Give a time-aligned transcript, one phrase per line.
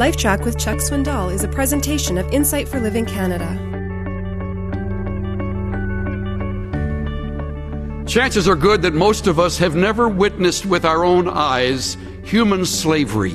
[0.00, 3.46] LifeTrac with Chuck Swindoll is a presentation of Insight for Living Canada.
[8.06, 12.64] Chances are good that most of us have never witnessed with our own eyes human
[12.64, 13.34] slavery,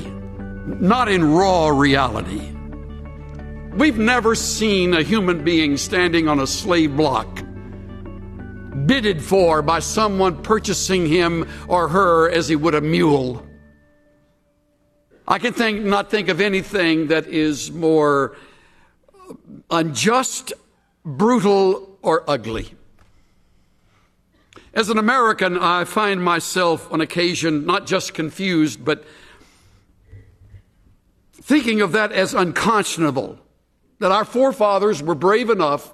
[0.66, 2.50] not in raw reality.
[3.74, 7.44] We've never seen a human being standing on a slave block,
[8.86, 13.45] bidded for by someone purchasing him or her as he would a mule.
[15.28, 18.36] I can think, not think of anything that is more
[19.70, 20.52] unjust,
[21.04, 22.72] brutal, or ugly.
[24.72, 29.04] As an American, I find myself on occasion not just confused, but
[31.32, 33.38] thinking of that as unconscionable.
[33.98, 35.92] That our forefathers were brave enough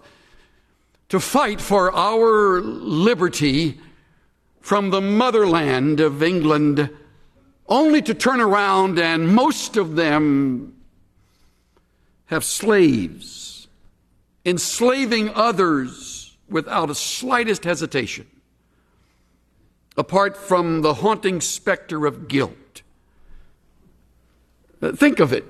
[1.08, 3.80] to fight for our liberty
[4.60, 6.90] from the motherland of England
[7.68, 10.74] only to turn around and most of them
[12.26, 13.68] have slaves,
[14.44, 18.26] enslaving others without a slightest hesitation,
[19.96, 22.82] apart from the haunting specter of guilt.
[24.80, 25.44] Uh, think of it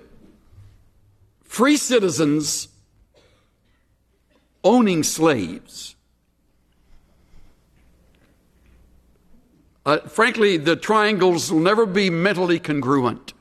[1.43, 2.69] free citizens
[4.65, 5.97] owning slaves.
[9.85, 13.33] Uh, frankly, the triangles will never be mentally congruent.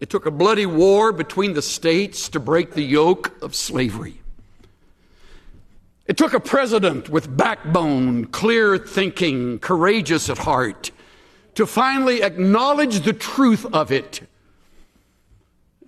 [0.00, 4.20] It took a bloody war between the states to break the yoke of slavery.
[6.06, 10.90] It took a president with backbone, clear thinking, courageous at heart,
[11.56, 14.22] to finally acknowledge the truth of it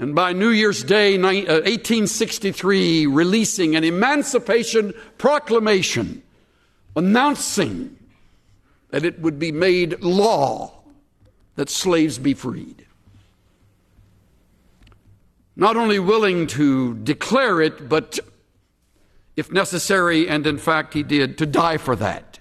[0.00, 6.22] and by New Year's Day, 1863, uh, releasing an Emancipation Proclamation
[6.96, 7.98] announcing
[8.88, 10.72] that it would be made law
[11.56, 12.86] that slaves be freed.
[15.54, 18.18] Not only willing to declare it, but
[19.36, 22.38] if necessary, and in fact he did, to die for that.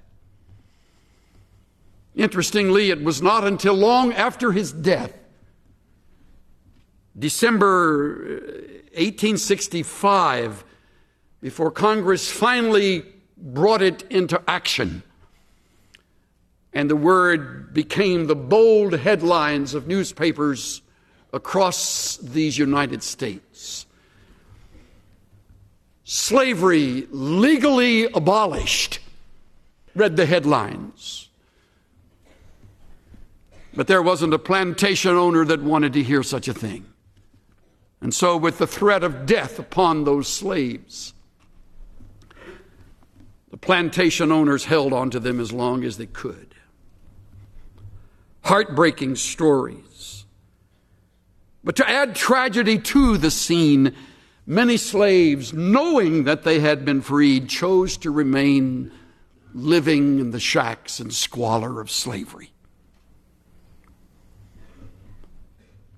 [2.16, 5.19] Interestingly, it was not until long after his death
[7.20, 8.16] December
[8.96, 10.66] 1865, uh,
[11.42, 13.04] before Congress finally
[13.38, 15.04] brought it into action.
[16.74, 20.82] And the word became the bold headlines of newspapers
[21.34, 23.86] across these United States.
[26.04, 29.00] Slavery legally abolished,
[29.94, 31.30] read the headlines.
[33.76, 36.86] But there wasn't a plantation owner that wanted to hear such a thing.
[38.02, 41.14] And so, with the threat of death upon those slaves,
[43.52, 46.56] the plantation owners held on to them as long as they could.
[48.44, 50.26] Heartbreaking stories.
[51.64, 53.94] But to add tragedy to the scene,
[54.46, 58.92] many slaves, knowing that they had been freed, chose to remain
[59.54, 62.52] living in the shacks and squalor of slavery.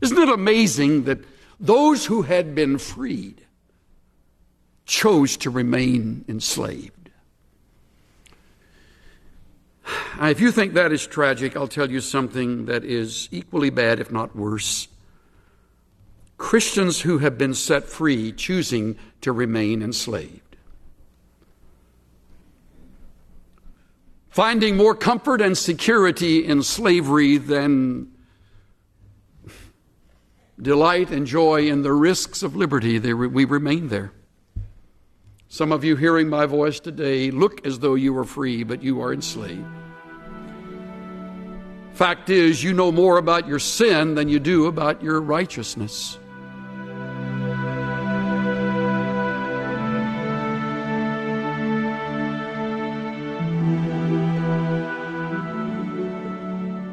[0.01, 1.19] Isn't it amazing that
[1.61, 3.45] those who had been freed
[4.85, 7.11] chose to remain enslaved.
[10.21, 14.11] If you think that is tragic, I'll tell you something that is equally bad, if
[14.11, 14.87] not worse.
[16.37, 20.55] Christians who have been set free choosing to remain enslaved.
[24.29, 28.10] Finding more comfort and security in slavery than
[30.61, 34.11] delight and joy in the risks of liberty, re- we remain there.
[35.47, 39.01] Some of you hearing my voice today look as though you are free, but you
[39.01, 39.65] are enslaved.
[41.93, 46.17] Fact is, you know more about your sin than you do about your righteousness.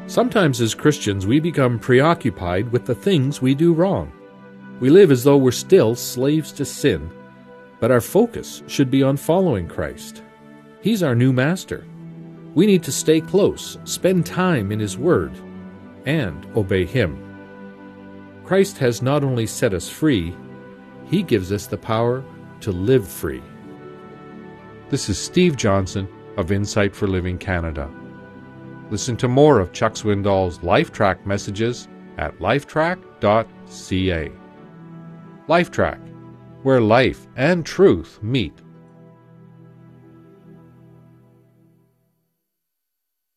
[0.09, 4.11] Sometimes as Christians, we become preoccupied with the things we do wrong.
[4.79, 7.11] We live as though we're still slaves to sin,
[7.79, 10.23] but our focus should be on following Christ.
[10.81, 11.85] He's our new master.
[12.55, 15.31] We need to stay close, spend time in His Word,
[16.07, 17.23] and obey Him.
[18.45, 20.35] Christ has not only set us free,
[21.05, 22.25] He gives us the power
[22.61, 23.43] to live free.
[24.89, 27.87] This is Steve Johnson of Insight for Living Canada.
[28.89, 31.87] Listen to more of Chuck Swindoll's LifeTrac messages
[32.17, 34.31] at lifetrac.ca.
[35.47, 35.99] LifeTrac,
[36.63, 38.61] where life and truth meet.